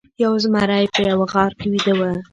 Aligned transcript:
یو 0.23 0.33
زمری 0.43 0.85
په 0.93 0.99
یوه 1.09 1.25
غار 1.33 1.51
کې 1.59 1.67
ویده 1.71 1.93
و. 1.99 2.01